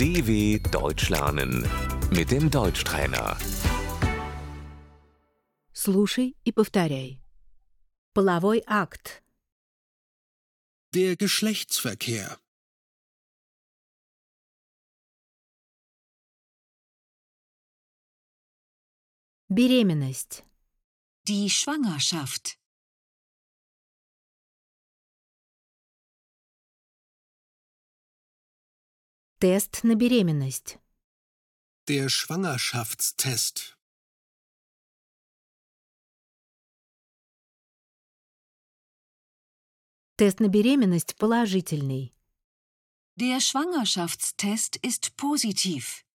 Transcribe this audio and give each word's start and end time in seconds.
DW 0.00 0.58
Deutsch 0.70 1.08
lernen 1.08 1.68
mit 2.10 2.30
dem 2.30 2.50
Deutschtrainer. 2.50 3.36
Слушай 5.72 6.36
и 6.44 6.52
повторяй. 6.52 7.20
Половой 8.14 8.62
акт. 8.66 9.22
Der 10.94 11.16
Geschlechtsverkehr. 11.16 12.38
Беременность. 19.48 20.44
Die 21.28 21.50
Schwangerschaft. 21.50 22.58
Тест 29.43 29.83
на 29.83 29.95
беременность. 29.95 30.77
Der 31.87 32.09
Schwangerschaftstest. 32.09 33.75
Тест 40.17 40.39
на 40.41 40.47
беременность 40.47 41.15
положительный. 41.17 42.13
Der 43.15 43.39
Schwangerschaftstest 43.39 44.75
ist 44.83 45.15
positiv. 45.17 46.05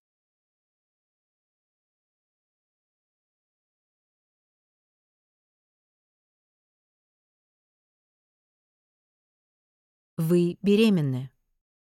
Вы 10.17 10.59
беременны. 10.63 11.33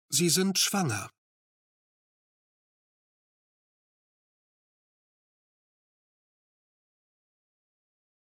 Sie 0.09 0.27
sind 0.27 0.59
schwanger. 0.59 1.09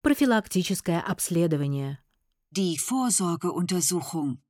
Профилактическое 0.07 1.01
обследование. 1.01 1.99
Die 2.53 2.79
Vorsorgeuntersuchung. 2.79 4.41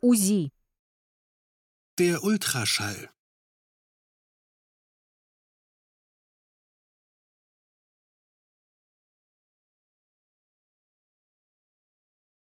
УЗИ. 0.00 0.50
Der 1.98 2.24
Ultraschall. 2.24 3.10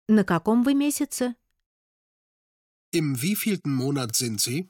На 0.09 0.25
каком 0.25 0.65
вы 0.65 0.73
месяце? 0.73 1.35
Im 2.91 3.21
wievielten 3.21 3.73
Monat 3.73 4.17
sind 4.17 4.41
Sie? 4.41 4.69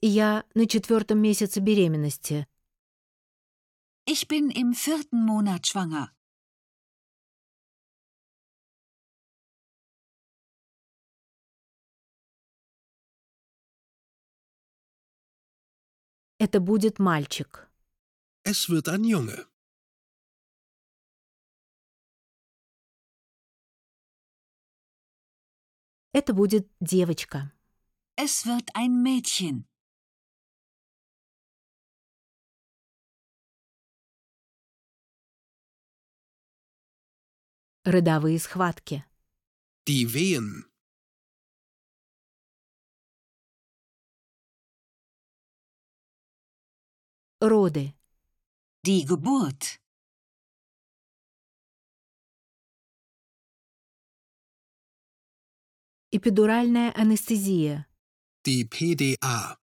Я 0.00 0.44
на 0.54 0.68
четвертом 0.68 1.18
месяце 1.18 1.58
беременности. 1.58 2.46
Ich 4.06 4.28
bin 4.28 4.50
im 4.50 4.72
vierten 4.72 5.24
Monat 5.26 5.66
schwanger. 5.66 6.14
Это 16.38 16.60
будет 16.60 17.00
мальчик. 17.00 17.68
Es 18.44 18.68
wird 18.68 18.88
ein 18.88 19.02
Junge. 19.02 19.48
Это 26.12 26.32
будет 26.32 26.70
девочка. 26.78 27.52
Es 28.14 28.46
wird 28.46 28.70
ein 28.74 29.02
Mädchen. 29.02 29.67
Родовые 37.90 38.38
схватки. 38.38 39.02
Die 39.86 40.04
Wehen. 40.12 40.66
Роды. 47.40 47.94
Die 48.84 49.06
Geburt. 49.06 49.80
Эпидуральная 56.10 56.92
анестезия. 56.94 57.86
Die 58.44 58.64
PDA. 58.68 59.56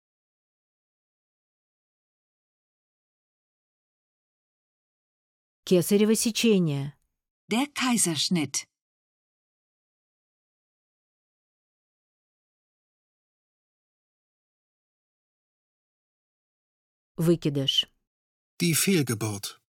Кесарево 5.66 6.14
сечение. 6.14 6.93
Der 7.53 7.65
Kaiserschnitt. 7.73 8.67
Выкидыш. 17.17 17.87
Die 18.61 18.75
Fehlgeburt. 18.75 19.59